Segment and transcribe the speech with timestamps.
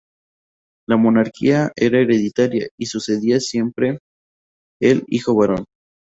[0.89, 3.99] La monarquía era hereditaria y sucedía siempre
[4.81, 5.65] el hijo varón.